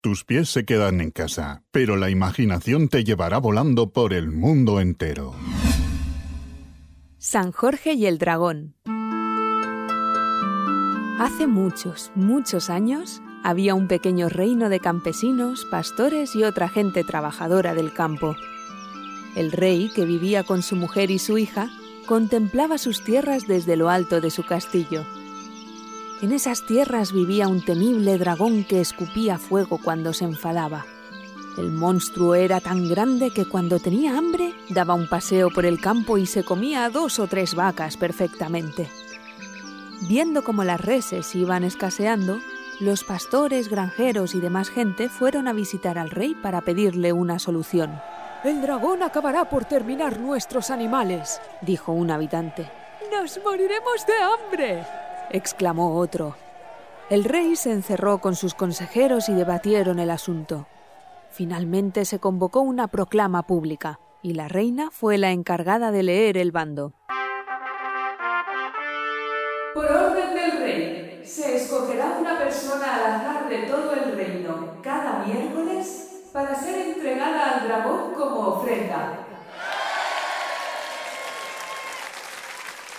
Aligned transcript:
Tus 0.00 0.24
pies 0.24 0.48
se 0.48 0.64
quedan 0.64 1.00
en 1.00 1.10
casa, 1.10 1.64
pero 1.72 1.96
la 1.96 2.08
imaginación 2.08 2.88
te 2.88 3.02
llevará 3.02 3.38
volando 3.38 3.90
por 3.90 4.12
el 4.12 4.30
mundo 4.30 4.78
entero. 4.80 5.34
San 7.18 7.50
Jorge 7.50 7.94
y 7.94 8.06
el 8.06 8.18
dragón. 8.18 8.76
Hace 11.18 11.48
muchos, 11.48 12.12
muchos 12.14 12.70
años 12.70 13.20
había 13.42 13.74
un 13.74 13.88
pequeño 13.88 14.28
reino 14.28 14.68
de 14.68 14.78
campesinos, 14.78 15.66
pastores 15.68 16.36
y 16.36 16.44
otra 16.44 16.68
gente 16.68 17.02
trabajadora 17.02 17.74
del 17.74 17.92
campo. 17.92 18.36
El 19.34 19.50
rey, 19.50 19.90
que 19.96 20.04
vivía 20.04 20.44
con 20.44 20.62
su 20.62 20.76
mujer 20.76 21.10
y 21.10 21.18
su 21.18 21.38
hija, 21.38 21.70
contemplaba 22.06 22.78
sus 22.78 23.02
tierras 23.02 23.48
desde 23.48 23.76
lo 23.76 23.90
alto 23.90 24.20
de 24.20 24.30
su 24.30 24.44
castillo. 24.44 25.04
En 26.20 26.32
esas 26.32 26.66
tierras 26.66 27.12
vivía 27.12 27.46
un 27.46 27.64
temible 27.64 28.18
dragón 28.18 28.64
que 28.64 28.80
escupía 28.80 29.38
fuego 29.38 29.78
cuando 29.78 30.12
se 30.12 30.24
enfadaba. 30.24 30.84
El 31.56 31.70
monstruo 31.70 32.34
era 32.34 32.60
tan 32.60 32.88
grande 32.88 33.30
que 33.30 33.48
cuando 33.48 33.78
tenía 33.78 34.18
hambre 34.18 34.52
daba 34.68 34.94
un 34.94 35.08
paseo 35.08 35.48
por 35.50 35.64
el 35.64 35.80
campo 35.80 36.18
y 36.18 36.26
se 36.26 36.42
comía 36.42 36.84
a 36.84 36.90
dos 36.90 37.20
o 37.20 37.28
tres 37.28 37.54
vacas 37.54 37.96
perfectamente. 37.96 38.90
Viendo 40.08 40.42
cómo 40.42 40.64
las 40.64 40.80
reses 40.80 41.36
iban 41.36 41.62
escaseando, 41.62 42.40
los 42.80 43.04
pastores, 43.04 43.68
granjeros 43.68 44.34
y 44.34 44.40
demás 44.40 44.70
gente 44.70 45.08
fueron 45.08 45.46
a 45.46 45.52
visitar 45.52 45.98
al 45.98 46.10
rey 46.10 46.34
para 46.34 46.62
pedirle 46.62 47.12
una 47.12 47.38
solución. 47.38 48.00
El 48.42 48.60
dragón 48.60 49.04
acabará 49.04 49.48
por 49.48 49.66
terminar 49.66 50.18
nuestros 50.18 50.70
animales, 50.72 51.40
dijo 51.60 51.92
un 51.92 52.10
habitante. 52.10 52.68
Nos 53.12 53.38
moriremos 53.44 54.04
de 54.04 54.14
hambre 54.14 54.84
exclamó 55.30 55.96
otro. 55.98 56.36
El 57.10 57.24
rey 57.24 57.56
se 57.56 57.72
encerró 57.72 58.18
con 58.18 58.36
sus 58.36 58.54
consejeros 58.54 59.28
y 59.28 59.34
debatieron 59.34 59.98
el 59.98 60.10
asunto. 60.10 60.66
Finalmente 61.30 62.04
se 62.04 62.18
convocó 62.18 62.60
una 62.60 62.88
proclama 62.88 63.46
pública 63.46 64.00
y 64.22 64.34
la 64.34 64.48
reina 64.48 64.90
fue 64.90 65.18
la 65.18 65.30
encargada 65.30 65.90
de 65.90 66.02
leer 66.02 66.36
el 66.36 66.52
bando. 66.52 66.92
Por 69.74 69.84
orden 69.84 70.34
del 70.34 70.58
rey, 70.58 71.22
se 71.24 71.56
escogerá 71.56 72.16
una 72.20 72.38
persona 72.38 72.96
al 72.96 73.12
azar 73.12 73.48
de 73.48 73.58
todo 73.58 73.92
el 73.92 74.16
reino 74.16 74.82
cada 74.82 75.24
miércoles 75.24 76.28
para 76.32 76.54
ser 76.54 76.88
entregada 76.88 77.58
al 77.58 77.68
dragón 77.68 78.14
como 78.14 78.40
ofrenda. 78.48 79.27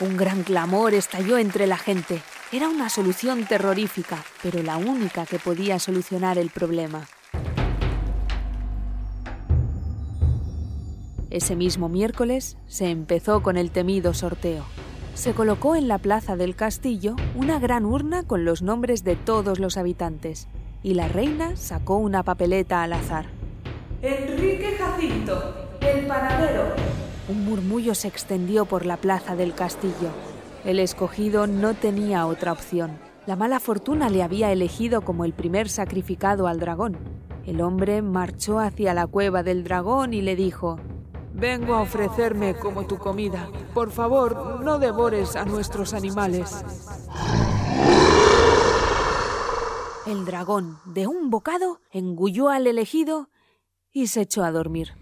Un 0.00 0.16
gran 0.16 0.44
clamor 0.44 0.94
estalló 0.94 1.38
entre 1.38 1.66
la 1.66 1.76
gente. 1.76 2.22
Era 2.52 2.68
una 2.68 2.88
solución 2.88 3.44
terrorífica, 3.46 4.24
pero 4.44 4.62
la 4.62 4.76
única 4.76 5.26
que 5.26 5.40
podía 5.40 5.80
solucionar 5.80 6.38
el 6.38 6.50
problema. 6.50 7.08
Ese 11.30 11.56
mismo 11.56 11.88
miércoles 11.88 12.56
se 12.68 12.90
empezó 12.90 13.42
con 13.42 13.56
el 13.56 13.72
temido 13.72 14.14
sorteo. 14.14 14.64
Se 15.14 15.34
colocó 15.34 15.74
en 15.74 15.88
la 15.88 15.98
plaza 15.98 16.36
del 16.36 16.54
castillo 16.54 17.16
una 17.34 17.58
gran 17.58 17.84
urna 17.84 18.22
con 18.22 18.44
los 18.44 18.62
nombres 18.62 19.02
de 19.02 19.16
todos 19.16 19.58
los 19.58 19.76
habitantes 19.76 20.46
y 20.84 20.94
la 20.94 21.08
reina 21.08 21.56
sacó 21.56 21.96
una 21.96 22.22
papeleta 22.22 22.84
al 22.84 22.92
azar. 22.92 23.26
Enrique 24.00 24.76
Jacinto, 24.78 25.76
el 25.80 26.06
panadero, 26.06 26.72
un 27.28 27.44
murmullo 27.44 27.94
se 27.94 28.08
extendió 28.08 28.64
por 28.64 28.86
la 28.86 28.96
plaza 28.96 29.36
del 29.36 29.54
castillo. 29.54 30.10
El 30.64 30.80
escogido 30.80 31.46
no 31.46 31.74
tenía 31.74 32.26
otra 32.26 32.52
opción. 32.52 32.98
La 33.26 33.36
mala 33.36 33.60
fortuna 33.60 34.08
le 34.08 34.22
había 34.22 34.50
elegido 34.50 35.02
como 35.02 35.24
el 35.24 35.34
primer 35.34 35.68
sacrificado 35.68 36.46
al 36.46 36.58
dragón. 36.58 36.96
El 37.44 37.60
hombre 37.60 38.02
marchó 38.02 38.58
hacia 38.58 38.94
la 38.94 39.06
cueva 39.06 39.42
del 39.42 39.64
dragón 39.64 40.14
y 40.14 40.22
le 40.22 40.36
dijo, 40.36 40.78
Vengo 41.34 41.74
a 41.74 41.82
ofrecerme 41.82 42.54
como 42.54 42.86
tu 42.86 42.98
comida. 42.98 43.48
Por 43.74 43.90
favor, 43.90 44.62
no 44.64 44.78
devores 44.78 45.36
a 45.36 45.44
nuestros 45.44 45.94
animales. 45.94 46.64
El 50.06 50.24
dragón, 50.24 50.78
de 50.86 51.06
un 51.06 51.28
bocado, 51.28 51.80
engulló 51.92 52.48
al 52.48 52.66
elegido 52.66 53.28
y 53.92 54.06
se 54.06 54.22
echó 54.22 54.42
a 54.42 54.50
dormir. 54.50 54.94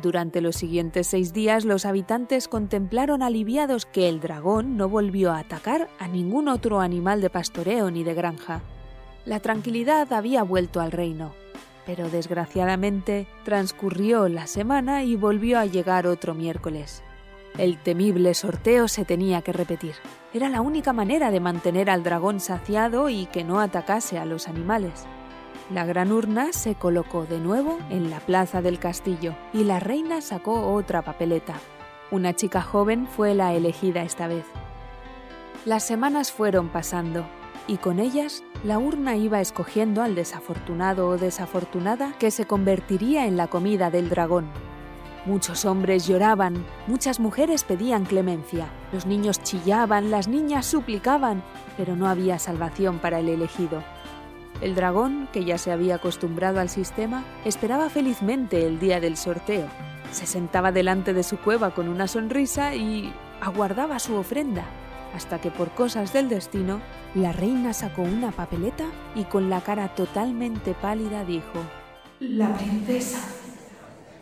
Durante 0.00 0.40
los 0.40 0.56
siguientes 0.56 1.08
seis 1.08 1.32
días 1.32 1.64
los 1.64 1.84
habitantes 1.84 2.48
contemplaron 2.48 3.22
aliviados 3.22 3.84
que 3.84 4.08
el 4.08 4.20
dragón 4.20 4.76
no 4.76 4.88
volvió 4.88 5.32
a 5.32 5.40
atacar 5.40 5.88
a 5.98 6.08
ningún 6.08 6.48
otro 6.48 6.80
animal 6.80 7.20
de 7.20 7.28
pastoreo 7.28 7.90
ni 7.90 8.02
de 8.02 8.14
granja. 8.14 8.62
La 9.26 9.40
tranquilidad 9.40 10.10
había 10.12 10.42
vuelto 10.42 10.80
al 10.80 10.92
reino, 10.92 11.34
pero 11.84 12.08
desgraciadamente 12.08 13.26
transcurrió 13.44 14.28
la 14.28 14.46
semana 14.46 15.04
y 15.04 15.16
volvió 15.16 15.58
a 15.58 15.66
llegar 15.66 16.06
otro 16.06 16.34
miércoles. 16.34 17.02
El 17.58 17.76
temible 17.76 18.32
sorteo 18.32 18.88
se 18.88 19.04
tenía 19.04 19.42
que 19.42 19.52
repetir. 19.52 19.94
Era 20.32 20.48
la 20.48 20.62
única 20.62 20.94
manera 20.94 21.30
de 21.30 21.40
mantener 21.40 21.90
al 21.90 22.04
dragón 22.04 22.40
saciado 22.40 23.10
y 23.10 23.26
que 23.26 23.44
no 23.44 23.60
atacase 23.60 24.18
a 24.18 24.24
los 24.24 24.48
animales. 24.48 25.04
La 25.70 25.84
gran 25.84 26.10
urna 26.10 26.52
se 26.52 26.74
colocó 26.74 27.26
de 27.26 27.38
nuevo 27.38 27.78
en 27.90 28.10
la 28.10 28.18
plaza 28.18 28.60
del 28.60 28.80
castillo 28.80 29.36
y 29.52 29.62
la 29.62 29.78
reina 29.78 30.20
sacó 30.20 30.72
otra 30.74 31.02
papeleta. 31.02 31.54
Una 32.10 32.34
chica 32.34 32.60
joven 32.60 33.06
fue 33.06 33.34
la 33.36 33.54
elegida 33.54 34.02
esta 34.02 34.26
vez. 34.26 34.44
Las 35.64 35.86
semanas 35.86 36.32
fueron 36.32 36.70
pasando 36.70 37.24
y 37.68 37.76
con 37.76 38.00
ellas 38.00 38.42
la 38.64 38.80
urna 38.80 39.14
iba 39.14 39.40
escogiendo 39.40 40.02
al 40.02 40.16
desafortunado 40.16 41.06
o 41.06 41.18
desafortunada 41.18 42.14
que 42.18 42.32
se 42.32 42.46
convertiría 42.46 43.26
en 43.26 43.36
la 43.36 43.46
comida 43.46 43.92
del 43.92 44.08
dragón. 44.08 44.48
Muchos 45.24 45.64
hombres 45.64 46.04
lloraban, 46.04 46.64
muchas 46.88 47.20
mujeres 47.20 47.62
pedían 47.62 48.06
clemencia, 48.06 48.66
los 48.92 49.06
niños 49.06 49.40
chillaban, 49.44 50.10
las 50.10 50.26
niñas 50.26 50.66
suplicaban, 50.66 51.44
pero 51.76 51.94
no 51.94 52.08
había 52.08 52.40
salvación 52.40 52.98
para 52.98 53.20
el 53.20 53.28
elegido. 53.28 53.84
El 54.60 54.74
dragón, 54.74 55.28
que 55.32 55.44
ya 55.44 55.56
se 55.56 55.72
había 55.72 55.96
acostumbrado 55.96 56.60
al 56.60 56.68
sistema, 56.68 57.24
esperaba 57.44 57.88
felizmente 57.88 58.66
el 58.66 58.78
día 58.78 59.00
del 59.00 59.16
sorteo. 59.16 59.66
Se 60.12 60.26
sentaba 60.26 60.70
delante 60.70 61.14
de 61.14 61.22
su 61.22 61.38
cueva 61.38 61.72
con 61.74 61.88
una 61.88 62.06
sonrisa 62.06 62.74
y 62.74 63.12
aguardaba 63.40 63.98
su 63.98 64.16
ofrenda, 64.16 64.64
hasta 65.14 65.40
que 65.40 65.50
por 65.50 65.70
cosas 65.70 66.12
del 66.12 66.28
destino, 66.28 66.80
la 67.14 67.32
reina 67.32 67.72
sacó 67.72 68.02
una 68.02 68.32
papeleta 68.32 68.84
y 69.14 69.24
con 69.24 69.48
la 69.48 69.62
cara 69.62 69.94
totalmente 69.94 70.74
pálida 70.74 71.24
dijo, 71.24 71.64
La 72.20 72.54
princesa. 72.54 73.20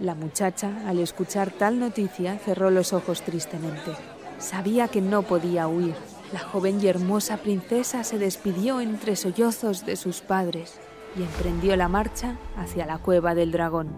La 0.00 0.14
muchacha, 0.14 0.70
al 0.86 0.98
escuchar 0.98 1.50
tal 1.50 1.78
noticia, 1.78 2.38
cerró 2.38 2.70
los 2.70 2.92
ojos 2.92 3.22
tristemente. 3.22 3.92
Sabía 4.38 4.88
que 4.88 5.00
no 5.00 5.22
podía 5.22 5.68
huir, 5.68 5.94
la 6.32 6.40
joven 6.40 6.80
y 6.82 6.86
hermosa 6.86 7.36
princesa 7.36 8.04
se 8.04 8.18
despidió 8.18 8.80
entre 8.80 9.16
sollozos 9.16 9.84
de 9.84 9.96
sus 9.96 10.22
padres 10.22 10.80
y 11.14 11.22
emprendió 11.22 11.76
la 11.76 11.88
marcha 11.88 12.36
hacia 12.56 12.86
la 12.86 12.98
cueva 12.98 13.34
del 13.34 13.52
dragón. 13.52 13.88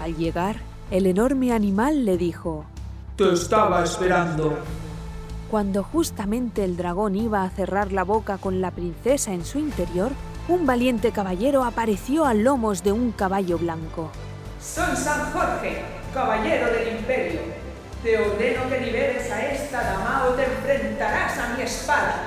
Al 0.00 0.16
llegar, 0.16 0.56
el 0.90 1.06
enorme 1.06 1.52
animal 1.52 2.06
le 2.06 2.16
dijo, 2.16 2.64
Te 3.16 3.34
estaba 3.34 3.84
esperando. 3.84 4.56
Cuando 5.50 5.82
justamente 5.82 6.64
el 6.64 6.78
dragón 6.78 7.16
iba 7.16 7.42
a 7.42 7.50
cerrar 7.50 7.92
la 7.92 8.04
boca 8.04 8.38
con 8.38 8.62
la 8.62 8.70
princesa 8.70 9.34
en 9.34 9.44
su 9.44 9.58
interior, 9.58 10.12
un 10.48 10.64
valiente 10.64 11.12
caballero 11.12 11.64
apareció 11.64 12.24
a 12.24 12.32
lomos 12.32 12.82
de 12.82 12.92
un 12.92 13.12
caballo 13.12 13.58
blanco. 13.58 14.10
Soy 14.60 14.96
San 14.96 15.32
Jorge, 15.32 15.82
caballero 16.12 16.72
del 16.72 16.98
imperio. 16.98 17.40
Te 18.02 18.18
ordeno 18.18 18.68
que 18.68 18.80
liberes 18.80 19.30
a 19.30 19.46
esta 19.46 19.80
dama 19.80 20.26
o 20.28 20.34
te 20.34 20.46
enfrentarás 20.46 21.38
a 21.38 21.54
mi 21.54 21.62
espada. 21.62 22.24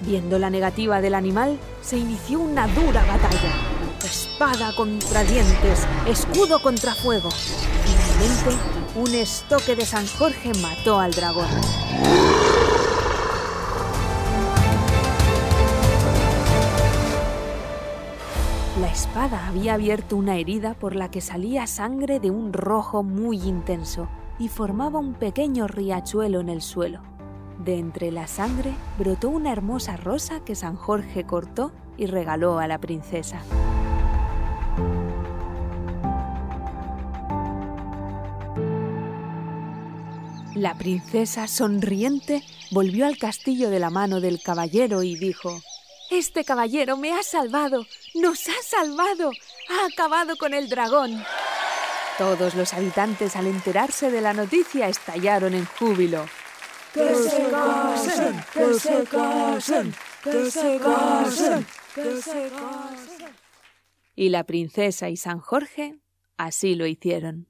Viendo 0.00 0.38
la 0.38 0.50
negativa 0.50 1.00
del 1.00 1.14
animal, 1.14 1.58
se 1.80 1.96
inició 1.96 2.40
una 2.40 2.66
dura 2.66 3.02
batalla. 3.06 3.54
Espada 4.04 4.74
contra 4.76 5.24
dientes, 5.24 5.86
escudo 6.06 6.60
contra 6.60 6.94
fuego. 6.94 7.30
Finalmente, 7.30 8.62
un 8.96 9.14
estoque 9.14 9.74
de 9.74 9.86
San 9.86 10.06
Jorge 10.06 10.52
mató 10.60 11.00
al 11.00 11.12
dragón. 11.12 11.48
La 18.80 18.90
espada 18.90 19.46
había 19.46 19.74
abierto 19.74 20.16
una 20.16 20.36
herida 20.36 20.74
por 20.74 20.96
la 20.96 21.08
que 21.08 21.20
salía 21.20 21.68
sangre 21.68 22.18
de 22.18 22.32
un 22.32 22.52
rojo 22.52 23.04
muy 23.04 23.40
intenso 23.40 24.08
y 24.36 24.48
formaba 24.48 24.98
un 24.98 25.14
pequeño 25.14 25.68
riachuelo 25.68 26.40
en 26.40 26.48
el 26.48 26.60
suelo. 26.60 27.00
De 27.64 27.78
entre 27.78 28.10
la 28.10 28.26
sangre 28.26 28.72
brotó 28.98 29.28
una 29.28 29.52
hermosa 29.52 29.96
rosa 29.96 30.40
que 30.40 30.56
San 30.56 30.74
Jorge 30.74 31.22
cortó 31.22 31.70
y 31.96 32.06
regaló 32.06 32.58
a 32.58 32.66
la 32.66 32.78
princesa. 32.78 33.40
La 40.56 40.74
princesa, 40.74 41.46
sonriente, 41.46 42.42
volvió 42.72 43.06
al 43.06 43.18
castillo 43.18 43.70
de 43.70 43.78
la 43.78 43.90
mano 43.90 44.20
del 44.20 44.42
caballero 44.42 45.04
y 45.04 45.14
dijo, 45.14 45.60
este 46.16 46.44
caballero 46.44 46.96
me 46.96 47.12
ha 47.12 47.24
salvado, 47.24 47.86
nos 48.14 48.48
ha 48.48 48.62
salvado, 48.62 49.32
ha 49.68 49.86
acabado 49.86 50.36
con 50.36 50.54
el 50.54 50.68
dragón. 50.68 51.20
Todos 52.18 52.54
los 52.54 52.72
habitantes 52.72 53.34
al 53.34 53.48
enterarse 53.48 54.12
de 54.12 54.20
la 54.20 54.32
noticia 54.32 54.88
estallaron 54.88 55.54
en 55.54 55.66
júbilo. 55.66 56.24
¡Que 56.92 57.12
se 57.16 57.50
casen! 57.50 58.44
¡Que 58.52 58.74
se 58.74 59.04
casen! 59.04 59.94
¡Que 60.22 60.50
se 60.52 60.78
casen! 60.78 61.66
¡Que 61.96 62.22
se 62.22 62.50
casen! 62.50 63.34
Y 64.14 64.28
la 64.28 64.44
princesa 64.44 65.08
y 65.08 65.16
San 65.16 65.40
Jorge 65.40 65.96
así 66.36 66.76
lo 66.76 66.86
hicieron. 66.86 67.48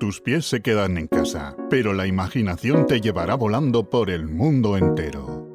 Tus 0.00 0.22
pies 0.22 0.46
se 0.46 0.62
quedan 0.62 0.96
en 0.96 1.08
casa, 1.08 1.54
pero 1.68 1.92
la 1.92 2.06
imaginación 2.06 2.86
te 2.86 3.02
llevará 3.02 3.34
volando 3.34 3.90
por 3.90 4.08
el 4.08 4.26
mundo 4.26 4.78
entero. 4.78 5.46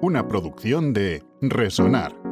Una 0.00 0.26
producción 0.26 0.94
de 0.94 1.22
Resonar 1.42 2.27